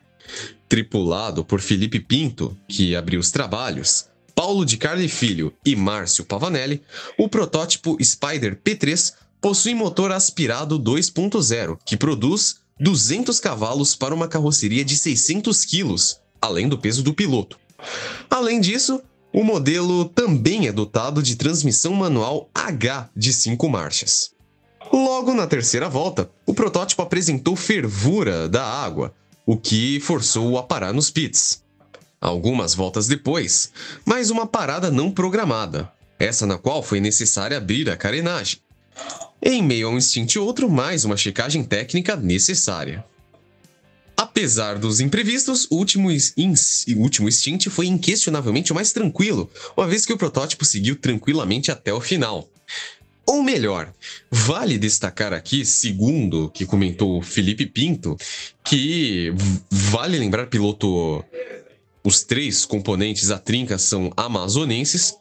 Tripulado 0.68 1.44
por 1.44 1.60
Felipe 1.60 2.00
Pinto, 2.00 2.56
que 2.66 2.96
abriu 2.96 3.20
os 3.20 3.30
trabalhos, 3.30 4.06
Paulo 4.34 4.64
de 4.64 4.76
Carli 4.76 5.08
Filho 5.08 5.54
e 5.64 5.76
Márcio 5.76 6.24
Pavanelli, 6.24 6.82
o 7.16 7.28
protótipo 7.28 7.96
Spider 8.02 8.58
P3 8.64 9.14
possui 9.40 9.74
motor 9.74 10.10
aspirado 10.10 10.76
2.0, 10.80 11.78
que 11.84 11.96
produz 11.96 12.63
200 12.80 13.38
cavalos 13.40 13.94
para 13.94 14.14
uma 14.14 14.28
carroceria 14.28 14.84
de 14.84 14.96
600 14.96 15.64
quilos, 15.64 16.20
além 16.40 16.68
do 16.68 16.78
peso 16.78 17.02
do 17.02 17.14
piloto. 17.14 17.58
Além 18.30 18.60
disso, 18.60 19.00
O 19.36 19.42
modelo 19.42 20.04
também 20.04 20.68
é 20.68 20.72
dotado 20.72 21.20
de 21.20 21.34
transmissão 21.34 21.92
manual 21.92 22.48
H 22.54 23.10
de 23.16 23.32
5 23.32 23.68
marchas. 23.68 24.30
Logo 24.92 25.34
na 25.34 25.44
terceira 25.44 25.88
volta, 25.88 26.30
o 26.46 26.54
protótipo 26.54 27.02
apresentou 27.02 27.56
fervura 27.56 28.48
da 28.48 28.64
água, 28.64 29.12
o 29.44 29.56
que 29.56 29.98
forçou-o 29.98 30.56
a 30.56 30.62
parar 30.62 30.92
nos 30.92 31.10
pits. 31.10 31.64
Algumas 32.20 32.76
voltas 32.76 33.08
depois, 33.08 33.72
mais 34.06 34.30
uma 34.30 34.46
parada 34.46 34.88
não 34.88 35.10
programada, 35.10 35.90
essa 36.16 36.46
na 36.46 36.56
qual 36.56 36.80
foi 36.80 37.00
necessária 37.00 37.58
abrir 37.58 37.90
a 37.90 37.96
carenagem. 37.96 38.60
Em 39.42 39.62
meio 39.62 39.88
a 39.88 39.90
um 39.90 40.00
stint 40.00 40.36
outro, 40.36 40.70
mais 40.70 41.04
uma 41.04 41.16
checagem 41.16 41.62
técnica 41.62 42.16
necessária. 42.16 43.04
Apesar 44.16 44.78
dos 44.78 45.00
imprevistos, 45.00 45.66
o 45.70 45.76
último, 45.76 46.08
o 46.08 47.00
último 47.00 47.30
stint 47.30 47.68
foi 47.68 47.86
inquestionavelmente 47.86 48.72
o 48.72 48.74
mais 48.74 48.92
tranquilo, 48.92 49.50
uma 49.76 49.86
vez 49.86 50.06
que 50.06 50.12
o 50.12 50.16
protótipo 50.16 50.64
seguiu 50.64 50.96
tranquilamente 50.96 51.70
até 51.70 51.92
o 51.92 52.00
final. 52.00 52.48
Ou 53.26 53.42
melhor, 53.42 53.92
vale 54.30 54.78
destacar 54.78 55.32
aqui, 55.32 55.64
segundo 55.64 56.50
que 56.50 56.66
comentou 56.66 57.22
Felipe 57.22 57.66
Pinto, 57.66 58.16
que 58.62 59.32
vale 59.70 60.18
lembrar, 60.18 60.46
piloto, 60.46 61.24
os 62.04 62.22
três 62.22 62.64
componentes 62.64 63.28
da 63.28 63.38
trinca 63.38 63.78
são 63.78 64.12
amazonenses, 64.16 65.14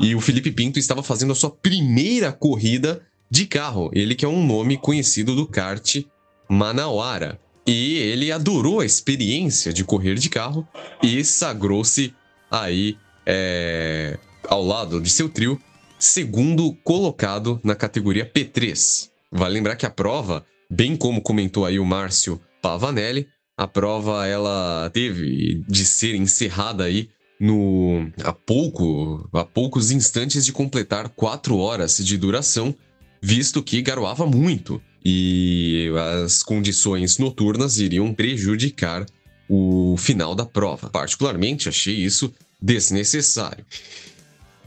e 0.00 0.14
o 0.14 0.20
Felipe 0.20 0.52
Pinto 0.52 0.78
estava 0.78 1.02
fazendo 1.02 1.32
a 1.32 1.36
sua 1.36 1.50
primeira 1.50 2.32
corrida 2.32 3.02
de 3.30 3.46
carro, 3.46 3.90
ele 3.92 4.14
que 4.14 4.24
é 4.24 4.28
um 4.28 4.46
nome 4.46 4.76
conhecido 4.76 5.34
do 5.34 5.46
kart 5.46 6.02
Manauara. 6.48 7.40
E 7.66 7.98
ele 7.98 8.32
adorou 8.32 8.80
a 8.80 8.86
experiência 8.86 9.72
de 9.72 9.84
correr 9.84 10.14
de 10.14 10.30
carro 10.30 10.66
e 11.02 11.22
sagrou-se 11.22 12.14
aí 12.50 12.96
é, 13.26 14.18
ao 14.48 14.64
lado 14.64 15.00
de 15.00 15.10
seu 15.10 15.28
trio, 15.28 15.60
segundo 15.98 16.72
colocado 16.82 17.60
na 17.62 17.74
categoria 17.74 18.24
P3. 18.24 19.10
Vale 19.30 19.54
lembrar 19.54 19.76
que 19.76 19.84
a 19.84 19.90
prova, 19.90 20.46
bem 20.70 20.96
como 20.96 21.20
comentou 21.20 21.66
aí 21.66 21.78
o 21.78 21.84
Márcio 21.84 22.40
Pavanelli, 22.62 23.26
a 23.54 23.66
prova 23.66 24.26
ela 24.26 24.88
teve 24.94 25.62
de 25.68 25.84
ser 25.84 26.14
encerrada 26.14 26.84
aí 26.84 27.10
no 27.38 28.10
há 28.24 28.32
pouco, 28.32 29.28
há 29.32 29.44
poucos 29.44 29.90
instantes 29.90 30.44
de 30.44 30.52
completar 30.52 31.08
quatro 31.10 31.58
horas 31.58 31.98
de 31.98 32.16
duração, 32.16 32.74
visto 33.20 33.62
que 33.62 33.82
garoava 33.82 34.26
muito 34.26 34.80
e 35.04 35.90
as 36.24 36.42
condições 36.42 37.18
noturnas 37.18 37.78
iriam 37.78 38.12
prejudicar 38.12 39.06
o 39.48 39.96
final 39.96 40.34
da 40.34 40.44
prova. 40.44 40.90
Particularmente, 40.90 41.68
achei 41.68 41.94
isso 41.94 42.32
desnecessário. 42.60 43.64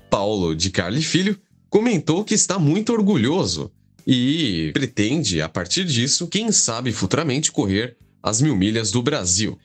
Paulo 0.10 0.56
de 0.56 0.70
Carli 0.70 1.02
Filho 1.02 1.40
comentou 1.70 2.24
que 2.24 2.34
está 2.34 2.58
muito 2.58 2.92
orgulhoso 2.92 3.72
e 4.06 4.72
pretende, 4.74 5.42
a 5.42 5.48
partir 5.48 5.86
disso, 5.86 6.28
quem 6.28 6.52
sabe 6.52 6.92
futuramente 6.92 7.52
correr 7.52 7.96
as 8.22 8.42
mil 8.42 8.56
milhas 8.56 8.92
do 8.92 9.02
Brasil. 9.02 9.58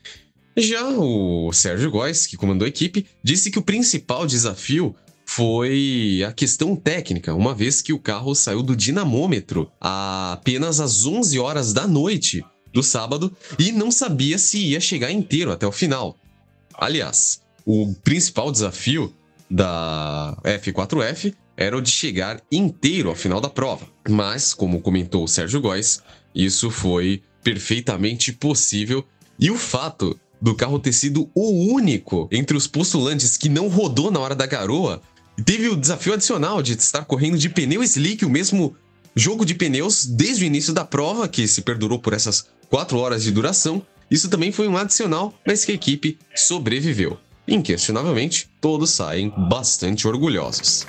Já 0.56 0.88
o 0.88 1.52
Sérgio 1.52 1.90
Góes, 1.90 2.26
que 2.26 2.36
comandou 2.36 2.64
a 2.64 2.68
equipe, 2.68 3.06
disse 3.22 3.50
que 3.50 3.58
o 3.58 3.62
principal 3.62 4.26
desafio 4.26 4.94
foi 5.26 6.24
a 6.26 6.32
questão 6.32 6.76
técnica, 6.76 7.34
uma 7.34 7.54
vez 7.54 7.82
que 7.82 7.92
o 7.92 7.98
carro 7.98 8.34
saiu 8.34 8.62
do 8.62 8.76
dinamômetro 8.76 9.70
apenas 9.78 10.80
às 10.80 11.04
11 11.04 11.38
horas 11.38 11.72
da 11.72 11.86
noite 11.86 12.42
do 12.72 12.82
sábado 12.82 13.36
e 13.58 13.72
não 13.72 13.90
sabia 13.90 14.38
se 14.38 14.58
ia 14.58 14.80
chegar 14.80 15.10
inteiro 15.10 15.50
até 15.50 15.66
o 15.66 15.72
final. 15.72 16.16
Aliás, 16.72 17.42
o 17.66 17.92
principal 18.04 18.52
desafio 18.52 19.12
da 19.50 20.38
F4F 20.44 21.34
era 21.56 21.76
o 21.76 21.80
de 21.82 21.90
chegar 21.90 22.40
inteiro 22.50 23.08
ao 23.08 23.14
final 23.14 23.40
da 23.40 23.50
prova. 23.50 23.86
Mas, 24.08 24.54
como 24.54 24.80
comentou 24.80 25.24
o 25.24 25.28
Sérgio 25.28 25.60
Góes, 25.60 26.02
isso 26.34 26.70
foi 26.70 27.22
perfeitamente 27.42 28.32
possível 28.32 29.04
e 29.38 29.50
o 29.50 29.58
fato 29.58 30.18
do 30.40 30.54
carro 30.54 30.78
ter 30.78 30.92
sido 30.92 31.30
o 31.34 31.72
único 31.72 32.28
entre 32.30 32.56
os 32.56 32.66
postulantes 32.66 33.36
que 33.36 33.48
não 33.48 33.68
rodou 33.68 34.10
na 34.10 34.20
hora 34.20 34.34
da 34.34 34.46
garoa 34.46 35.02
Teve 35.44 35.68
o 35.68 35.76
desafio 35.76 36.14
adicional 36.14 36.62
de 36.62 36.72
estar 36.72 37.04
correndo 37.04 37.36
de 37.36 37.50
pneu 37.50 37.82
slick, 37.82 38.24
o 38.24 38.30
mesmo 38.30 38.74
jogo 39.14 39.44
de 39.44 39.54
pneus 39.54 40.06
desde 40.06 40.44
o 40.44 40.46
início 40.46 40.72
da 40.72 40.82
prova, 40.82 41.28
que 41.28 41.46
se 41.46 41.60
perdurou 41.60 41.98
por 41.98 42.14
essas 42.14 42.46
4 42.70 42.98
horas 42.98 43.22
de 43.22 43.30
duração. 43.30 43.82
Isso 44.10 44.30
também 44.30 44.50
foi 44.50 44.66
um 44.66 44.78
adicional, 44.78 45.34
mas 45.46 45.62
que 45.62 45.72
a 45.72 45.74
equipe 45.74 46.18
sobreviveu. 46.34 47.18
Inquestionavelmente, 47.46 48.50
todos 48.62 48.90
saem 48.90 49.30
bastante 49.36 50.08
orgulhosos. 50.08 50.86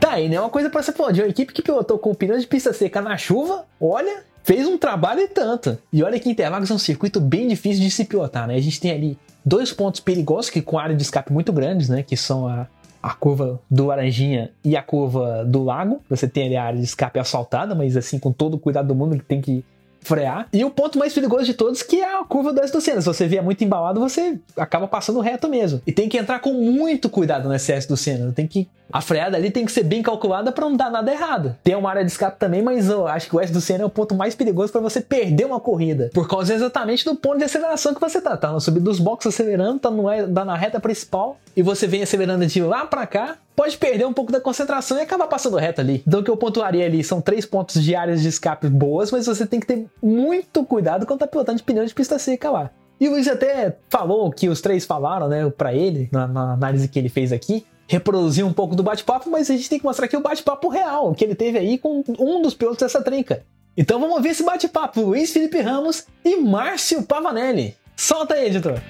Tá 0.00 0.12
aí, 0.12 0.28
né? 0.28 0.38
Uma 0.38 0.48
coisa 0.48 0.70
para 0.70 0.80
você 0.80 0.92
falar 0.92 1.10
de 1.10 1.22
uma 1.22 1.28
equipe 1.28 1.52
que 1.52 1.60
pilotou 1.60 1.98
com 1.98 2.14
pneu 2.14 2.38
de 2.38 2.46
pista 2.46 2.72
seca 2.72 3.02
na 3.02 3.18
chuva, 3.18 3.66
olha, 3.80 4.22
fez 4.44 4.66
um 4.68 4.78
trabalho 4.78 5.22
e 5.22 5.28
tanto. 5.28 5.76
E 5.92 6.04
olha 6.04 6.20
que 6.20 6.30
Interlagos 6.30 6.70
é 6.70 6.74
um 6.74 6.78
circuito 6.78 7.20
bem 7.20 7.48
difícil 7.48 7.82
de 7.82 7.90
se 7.90 8.04
pilotar, 8.04 8.46
né? 8.46 8.54
A 8.54 8.60
gente 8.60 8.80
tem 8.80 8.92
ali 8.92 9.18
dois 9.46 9.72
pontos 9.72 10.00
perigosos 10.00 10.50
que 10.50 10.60
com 10.60 10.76
área 10.76 10.96
de 10.96 11.02
escape 11.02 11.32
muito 11.32 11.52
grandes, 11.52 11.88
né? 11.88 12.02
Que 12.02 12.16
são 12.16 12.48
a, 12.48 12.66
a 13.00 13.14
curva 13.14 13.60
do 13.70 13.86
Laranjinha 13.86 14.50
e 14.64 14.76
a 14.76 14.82
curva 14.82 15.44
do 15.44 15.62
Lago. 15.62 16.02
Você 16.10 16.26
tem 16.26 16.46
ali 16.46 16.56
a 16.56 16.64
área 16.64 16.78
de 16.78 16.84
escape 16.84 17.20
asfaltada, 17.20 17.72
mas 17.74 17.96
assim, 17.96 18.18
com 18.18 18.32
todo 18.32 18.54
o 18.54 18.58
cuidado 18.58 18.88
do 18.88 18.94
mundo 18.94 19.16
que 19.16 19.24
tem 19.24 19.40
que 19.40 19.64
frear. 20.00 20.48
E 20.52 20.64
o 20.64 20.70
ponto 20.70 20.98
mais 20.98 21.12
perigoso 21.12 21.44
de 21.44 21.54
todos, 21.54 21.82
que 21.82 22.00
é 22.00 22.20
a 22.20 22.24
curva 22.24 22.52
do 22.52 22.60
S 22.60 22.80
Senna. 22.80 23.00
Se 23.00 23.06
você 23.06 23.26
vier 23.26 23.42
muito 23.42 23.62
embalado, 23.62 24.00
você 24.00 24.38
acaba 24.56 24.86
passando 24.86 25.20
reto 25.20 25.48
mesmo. 25.48 25.80
E 25.86 25.92
tem 25.92 26.08
que 26.08 26.16
entrar 26.16 26.38
com 26.40 26.52
muito 26.52 27.08
cuidado 27.08 27.48
no 27.48 27.54
do 27.54 27.96
Senna. 27.96 28.32
Tem 28.32 28.46
que 28.46 28.68
a 28.92 29.00
freada 29.00 29.36
ali 29.36 29.50
tem 29.50 29.64
que 29.64 29.72
ser 29.72 29.82
bem 29.82 30.02
calculada 30.02 30.52
para 30.52 30.68
não 30.68 30.76
dar 30.76 30.90
nada 30.90 31.10
errado. 31.10 31.56
Tem 31.62 31.74
uma 31.74 31.90
área 31.90 32.04
de 32.04 32.10
escape 32.10 32.38
também, 32.38 32.62
mas 32.62 32.88
eu 32.88 33.06
acho 33.06 33.28
que 33.28 33.36
o 33.36 33.40
S 33.40 33.52
do 33.52 33.60
Senna 33.60 33.82
é 33.82 33.86
o 33.86 33.90
ponto 33.90 34.14
mais 34.14 34.34
perigoso 34.34 34.72
para 34.72 34.80
você 34.80 35.00
perder 35.00 35.44
uma 35.44 35.60
corrida, 35.60 36.10
por 36.12 36.28
causa 36.28 36.54
exatamente 36.54 37.04
do 37.04 37.16
ponto 37.16 37.38
de 37.38 37.44
aceleração 37.44 37.94
que 37.94 38.00
você 38.00 38.20
tá. 38.20 38.36
Tá 38.36 38.52
no 38.52 38.60
subir 38.60 38.80
dos 38.80 39.00
boxes 39.00 39.34
acelerando, 39.34 39.78
tá, 39.78 39.90
no, 39.90 40.04
tá 40.32 40.44
na 40.44 40.56
reta 40.56 40.80
principal 40.80 41.38
e 41.56 41.62
você 41.62 41.86
vem 41.86 42.02
acelerando 42.02 42.46
de 42.46 42.62
lá 42.62 42.86
para 42.86 43.06
cá, 43.06 43.36
pode 43.54 43.76
perder 43.76 44.06
um 44.06 44.12
pouco 44.12 44.30
da 44.30 44.40
concentração 44.40 44.98
e 44.98 45.00
acabar 45.00 45.26
passando 45.26 45.56
reto 45.56 45.80
ali. 45.80 46.02
Então 46.06 46.20
o 46.20 46.24
que 46.24 46.30
eu 46.30 46.36
pontuaria 46.36 46.84
ali 46.84 47.02
são 47.02 47.20
três 47.20 47.44
pontos 47.46 47.82
de 47.82 47.94
áreas 47.94 48.22
de 48.22 48.28
escape 48.28 48.68
boas, 48.68 49.10
mas 49.10 49.26
você 49.26 49.46
tem 49.46 49.58
que 49.58 49.66
ter 49.66 49.86
muito 50.02 50.64
cuidado 50.64 51.06
quando 51.06 51.20
tá 51.20 51.26
pilotando 51.26 51.58
de 51.58 51.64
pneu 51.64 51.84
de 51.84 51.94
pista 51.94 52.18
seca 52.18 52.50
lá. 52.50 52.70
E 52.98 53.08
o 53.08 53.12
Luiz 53.12 53.28
até 53.28 53.76
falou 53.90 54.30
que 54.30 54.48
os 54.48 54.60
três 54.62 54.86
falaram, 54.86 55.28
né, 55.28 55.50
para 55.50 55.74
ele, 55.74 56.08
na, 56.10 56.26
na 56.26 56.52
análise 56.54 56.88
que 56.88 56.98
ele 56.98 57.10
fez 57.10 57.30
aqui, 57.30 57.66
reproduzir 57.86 58.44
um 58.44 58.52
pouco 58.52 58.74
do 58.74 58.82
bate-papo, 58.82 59.30
mas 59.30 59.50
a 59.50 59.56
gente 59.56 59.68
tem 59.68 59.78
que 59.78 59.84
mostrar 59.84 60.06
aqui 60.06 60.16
o 60.16 60.20
bate-papo 60.20 60.68
real 60.68 61.14
que 61.14 61.24
ele 61.24 61.34
teve 61.34 61.58
aí 61.58 61.78
com 61.78 62.02
um 62.18 62.42
dos 62.42 62.54
pilotos 62.54 62.80
dessa 62.80 63.02
trinca. 63.02 63.44
Então 63.76 64.00
vamos 64.00 64.22
ver 64.22 64.30
esse 64.30 64.42
bate-papo, 64.42 65.00
Luiz 65.00 65.32
Felipe 65.32 65.60
Ramos 65.60 66.06
e 66.24 66.36
Márcio 66.36 67.02
Pavanelli. 67.02 67.76
Solta 67.96 68.34
aí, 68.34 68.46
editor! 68.46 68.80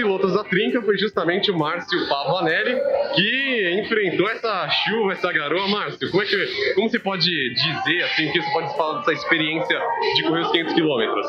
pilotos 0.00 0.34
da 0.34 0.44
trinca 0.44 0.80
foi 0.82 0.96
justamente 0.98 1.50
o 1.50 1.58
Márcio 1.58 2.08
Pavanelli, 2.08 2.80
que 3.14 3.80
enfrentou 3.84 4.28
essa 4.30 4.68
chuva, 4.68 5.12
essa 5.12 5.32
garoa. 5.32 5.68
Márcio, 5.68 6.10
como, 6.10 6.22
é 6.22 6.26
que, 6.26 6.74
como 6.74 6.88
você 6.88 6.98
pode 6.98 7.54
dizer, 7.54 8.02
assim, 8.04 8.30
que 8.32 8.40
você 8.40 8.52
pode 8.52 8.76
falar 8.76 8.98
dessa 8.98 9.12
experiência 9.12 9.78
de 10.14 10.22
correr 10.24 10.40
os 10.40 10.50
500 10.50 10.74
quilômetros? 10.74 11.26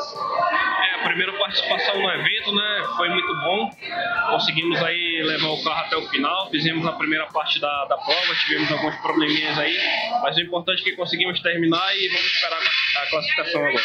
Primeira 1.04 1.32
participação 1.32 2.00
no 2.00 2.10
evento, 2.10 2.54
né, 2.54 2.82
foi 2.96 3.08
muito 3.08 3.34
bom. 3.40 3.70
Conseguimos 4.30 4.82
aí 4.82 5.22
levar 5.22 5.48
o 5.48 5.64
carro 5.64 5.86
até 5.86 5.96
o 5.96 6.02
final, 6.08 6.50
fizemos 6.50 6.86
a 6.86 6.92
primeira 6.92 7.26
parte 7.26 7.60
da, 7.60 7.84
da 7.86 7.96
prova, 7.96 8.34
tivemos 8.46 8.70
alguns 8.70 8.94
probleminhas 8.96 9.58
aí, 9.58 9.78
mas 10.22 10.36
o 10.36 10.40
importante 10.40 10.80
é 10.80 10.84
que 10.84 10.92
conseguimos 10.92 11.40
terminar 11.40 11.96
e 11.96 12.08
vamos 12.08 12.26
esperar 12.26 12.58
a 12.58 13.10
classificação 13.10 13.60
agora. 13.66 13.84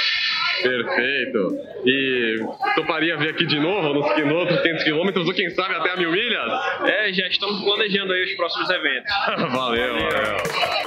Perfeito. 0.62 1.60
E 1.86 2.36
toparia 2.76 3.18
vir 3.18 3.30
aqui 3.30 3.46
de 3.46 3.60
novo 3.60 3.94
nos, 3.94 4.06
nos 4.26 4.62
500 4.62 4.84
quilômetros 4.84 5.28
ou 5.28 5.34
quem 5.34 5.50
sabe 5.52 5.76
até 5.76 5.92
a 5.92 5.98
mil 5.98 6.12
milhas? 6.12 6.52
É, 6.86 7.14
já 7.14 7.28
estamos 7.28 7.64
planejando 7.64 8.14
aí 8.14 8.24
os 8.24 8.34
próximos 8.36 8.70
eventos. 8.70 9.12
valeu, 9.54 9.94
valeu. 9.94 10.10
valeu. 10.12 10.87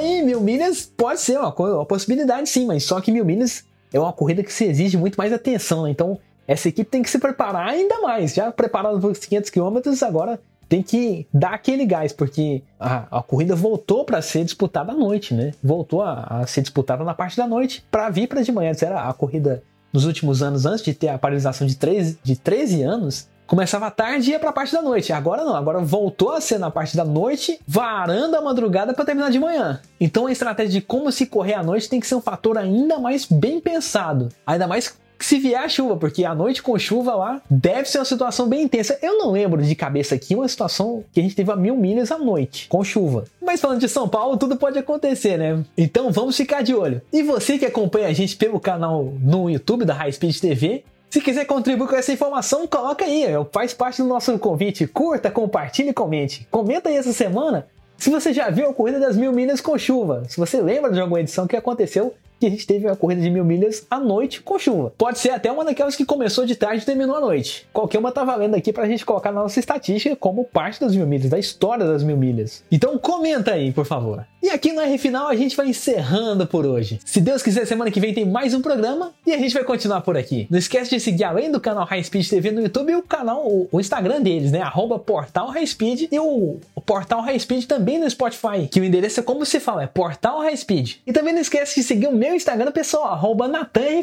Aí, 0.00 0.22
mil 0.22 0.40
milhas 0.40 0.90
pode 0.96 1.20
ser 1.20 1.38
uma, 1.38 1.54
uma 1.54 1.86
possibilidade 1.86 2.48
sim, 2.48 2.66
mas 2.66 2.84
só 2.84 3.00
que 3.00 3.12
mil 3.12 3.24
milhas 3.24 3.64
é 3.92 4.00
uma 4.00 4.12
corrida 4.12 4.42
que 4.42 4.52
se 4.52 4.64
exige 4.64 4.96
muito 4.96 5.16
mais 5.16 5.32
atenção, 5.32 5.84
né? 5.84 5.90
Então 5.90 6.18
essa 6.46 6.68
equipe 6.68 6.90
tem 6.90 7.02
que 7.02 7.10
se 7.10 7.18
preparar 7.18 7.68
ainda 7.68 8.00
mais. 8.00 8.34
Já 8.34 8.50
preparado 8.50 8.98
para 9.00 9.10
os 9.10 9.18
500 9.18 9.50
quilômetros, 9.50 10.02
agora 10.02 10.40
tem 10.68 10.82
que 10.82 11.26
dar 11.32 11.54
aquele 11.54 11.84
gás, 11.84 12.12
porque 12.12 12.62
a, 12.78 13.18
a 13.18 13.22
corrida 13.22 13.54
voltou 13.54 14.04
para 14.04 14.20
ser 14.22 14.44
disputada 14.44 14.92
à 14.92 14.94
noite, 14.94 15.34
né? 15.34 15.52
Voltou 15.62 16.02
a, 16.02 16.24
a 16.28 16.46
ser 16.46 16.62
disputada 16.62 17.04
na 17.04 17.14
parte 17.14 17.36
da 17.36 17.46
noite 17.46 17.84
para 17.90 18.08
vir 18.10 18.28
para 18.28 18.42
de 18.42 18.52
manhã. 18.52 18.72
Era 18.80 19.08
a 19.08 19.12
corrida 19.12 19.62
nos 19.92 20.04
últimos 20.04 20.42
anos, 20.42 20.66
antes 20.66 20.84
de 20.84 20.94
ter 20.94 21.08
a 21.08 21.18
paralisação 21.18 21.66
de 21.66 21.76
13, 21.76 22.18
de 22.22 22.36
13 22.36 22.82
anos, 22.82 23.28
começava 23.50 23.88
à 23.88 23.90
tarde 23.90 24.30
e 24.30 24.32
ia 24.32 24.38
pra 24.38 24.52
parte 24.52 24.72
da 24.72 24.80
noite. 24.80 25.12
Agora 25.12 25.42
não, 25.42 25.56
agora 25.56 25.80
voltou 25.80 26.30
a 26.30 26.40
ser 26.40 26.56
na 26.56 26.70
parte 26.70 26.96
da 26.96 27.04
noite, 27.04 27.58
varando 27.66 28.36
a 28.36 28.40
madrugada 28.40 28.94
para 28.94 29.04
terminar 29.04 29.28
de 29.28 29.40
manhã. 29.40 29.80
Então 30.00 30.28
a 30.28 30.32
estratégia 30.32 30.80
de 30.80 30.80
como 30.80 31.10
se 31.10 31.26
correr 31.26 31.54
à 31.54 31.62
noite 31.62 31.88
tem 31.88 31.98
que 31.98 32.06
ser 32.06 32.14
um 32.14 32.20
fator 32.20 32.56
ainda 32.56 33.00
mais 33.00 33.26
bem 33.26 33.58
pensado. 33.58 34.28
Ainda 34.46 34.68
mais 34.68 34.96
se 35.18 35.40
vier 35.40 35.60
a 35.60 35.68
chuva, 35.68 35.96
porque 35.96 36.24
a 36.24 36.32
noite 36.32 36.62
com 36.62 36.78
chuva 36.78 37.16
lá 37.16 37.42
deve 37.50 37.88
ser 37.88 37.98
uma 37.98 38.04
situação 38.04 38.48
bem 38.48 38.62
intensa. 38.62 38.96
Eu 39.02 39.18
não 39.18 39.32
lembro 39.32 39.60
de 39.60 39.74
cabeça 39.74 40.14
aqui 40.14 40.36
uma 40.36 40.46
situação 40.46 41.02
que 41.12 41.18
a 41.18 41.22
gente 41.22 41.34
teve 41.34 41.50
a 41.50 41.56
mil 41.56 41.76
milhas 41.76 42.12
à 42.12 42.18
noite, 42.18 42.68
com 42.68 42.84
chuva. 42.84 43.24
Mas 43.42 43.60
falando 43.60 43.80
de 43.80 43.88
São 43.88 44.08
Paulo, 44.08 44.36
tudo 44.36 44.56
pode 44.56 44.78
acontecer, 44.78 45.36
né? 45.36 45.64
Então 45.76 46.12
vamos 46.12 46.36
ficar 46.36 46.62
de 46.62 46.72
olho. 46.72 47.02
E 47.12 47.20
você 47.24 47.58
que 47.58 47.66
acompanha 47.66 48.06
a 48.06 48.12
gente 48.12 48.36
pelo 48.36 48.60
canal 48.60 49.12
no 49.20 49.50
YouTube 49.50 49.84
da 49.84 49.92
High 49.92 50.12
Speed 50.12 50.38
TV, 50.38 50.84
se 51.10 51.20
quiser 51.20 51.44
contribuir 51.44 51.88
com 51.88 51.96
essa 51.96 52.12
informação, 52.12 52.68
coloca 52.68 53.04
aí, 53.04 53.24
faz 53.52 53.74
parte 53.74 54.00
do 54.00 54.06
nosso 54.06 54.38
convite. 54.38 54.86
Curta, 54.86 55.28
compartilhe 55.28 55.90
e 55.90 55.92
comente. 55.92 56.46
Comenta 56.50 56.88
aí 56.88 56.96
essa 56.96 57.12
semana 57.12 57.66
se 57.98 58.08
você 58.08 58.32
já 58.32 58.48
viu 58.48 58.70
a 58.70 58.72
corrida 58.72 59.00
das 59.00 59.16
mil 59.16 59.32
milhas 59.32 59.60
com 59.60 59.76
chuva. 59.76 60.22
Se 60.28 60.38
você 60.38 60.60
lembra 60.62 60.92
de 60.92 61.00
alguma 61.00 61.20
edição 61.20 61.48
que 61.48 61.56
aconteceu 61.56 62.14
que 62.40 62.46
a 62.46 62.50
gente 62.50 62.66
teve 62.66 62.86
uma 62.86 62.96
corrida 62.96 63.20
de 63.20 63.30
mil 63.30 63.44
milhas 63.44 63.86
à 63.90 64.00
noite 64.00 64.40
com 64.40 64.58
chuva. 64.58 64.92
Pode 64.96 65.18
ser 65.18 65.30
até 65.30 65.52
uma 65.52 65.64
daquelas 65.64 65.94
que 65.94 66.06
começou 66.06 66.46
de 66.46 66.56
tarde 66.56 66.82
e 66.82 66.86
terminou 66.86 67.16
à 67.16 67.20
noite. 67.20 67.68
Qualquer 67.72 67.98
uma 67.98 68.10
tá 68.10 68.24
valendo 68.24 68.54
aqui 68.54 68.72
pra 68.72 68.88
gente 68.88 69.04
colocar 69.04 69.30
na 69.30 69.42
nossa 69.42 69.60
estatística 69.60 70.16
como 70.16 70.44
parte 70.44 70.80
das 70.80 70.96
mil 70.96 71.06
milhas, 71.06 71.30
da 71.30 71.38
história 71.38 71.86
das 71.86 72.02
mil 72.02 72.16
milhas. 72.16 72.64
Então 72.72 72.96
comenta 72.98 73.52
aí, 73.52 73.72
por 73.72 73.84
favor. 73.84 74.24
E 74.42 74.48
aqui 74.48 74.72
no 74.72 74.80
R 74.80 74.96
Final 74.96 75.28
a 75.28 75.36
gente 75.36 75.54
vai 75.54 75.68
encerrando 75.68 76.46
por 76.46 76.64
hoje. 76.64 76.98
Se 77.04 77.20
Deus 77.20 77.42
quiser, 77.42 77.66
semana 77.66 77.90
que 77.90 78.00
vem 78.00 78.14
tem 78.14 78.24
mais 78.24 78.54
um 78.54 78.62
programa 78.62 79.12
e 79.26 79.34
a 79.34 79.38
gente 79.38 79.52
vai 79.52 79.62
continuar 79.64 80.00
por 80.00 80.16
aqui. 80.16 80.46
Não 80.50 80.58
esquece 80.58 80.90
de 80.90 80.98
seguir 80.98 81.24
além 81.24 81.52
do 81.52 81.60
canal 81.60 81.84
High 81.84 82.02
Speed 82.04 82.26
TV 82.26 82.50
no 82.50 82.62
YouTube 82.62 82.94
o 82.94 83.02
canal, 83.02 83.46
o, 83.46 83.78
Instagram 83.78 84.22
deles, 84.22 84.50
né? 84.50 84.62
Arroba 84.62 84.98
Portal 84.98 85.48
High 85.48 85.66
Speed 85.66 86.08
e 86.10 86.18
o, 86.18 86.58
o, 86.74 86.80
Portal 86.80 87.20
High 87.20 87.38
Speed 87.38 87.66
também 87.66 87.98
no 87.98 88.08
Spotify, 88.08 88.66
que 88.70 88.80
o 88.80 88.84
endereço 88.84 89.20
é 89.20 89.22
como 89.22 89.44
se 89.44 89.60
fala, 89.60 89.82
é 89.82 89.86
Portal 89.86 90.40
High 90.40 90.56
Speed. 90.56 90.96
E 91.06 91.12
também 91.12 91.34
não 91.34 91.40
esquece 91.40 91.74
de 91.74 91.82
seguir 91.82 92.06
o 92.06 92.14
meu 92.14 92.29
Instagram 92.34 92.72
pessoal, 92.72 93.06
arroba 93.06 93.50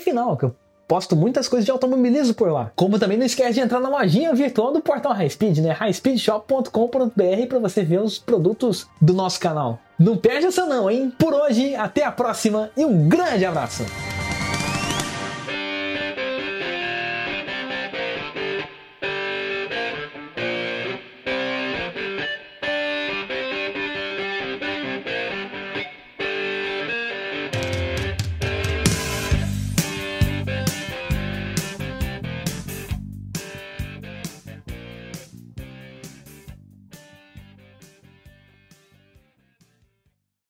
Final, 0.01 0.37
que 0.37 0.45
eu 0.45 0.55
posto 0.87 1.15
muitas 1.15 1.47
coisas 1.47 1.65
de 1.65 1.71
automobilismo 1.71 2.33
por 2.33 2.51
lá. 2.51 2.71
Como 2.75 2.97
também 2.97 3.17
não 3.17 3.25
esquece 3.25 3.53
de 3.53 3.59
entrar 3.59 3.79
na 3.79 3.89
lojinha 3.89 4.33
virtual 4.33 4.71
do 4.71 4.81
portal 4.81 5.13
High 5.13 5.29
Speed, 5.29 5.57
né? 5.59 5.71
highspeedshop.com.br 5.71 7.47
para 7.49 7.59
você 7.59 7.83
ver 7.83 7.99
os 7.99 8.17
produtos 8.17 8.87
do 9.01 9.13
nosso 9.13 9.39
canal. 9.39 9.79
Não 9.99 10.15
perde 10.15 10.47
essa 10.47 10.65
não, 10.65 10.89
hein? 10.89 11.11
Por 11.17 11.33
hoje, 11.33 11.75
até 11.75 12.03
a 12.05 12.11
próxima 12.11 12.71
e 12.77 12.85
um 12.85 13.09
grande 13.09 13.45
abraço! 13.45 13.83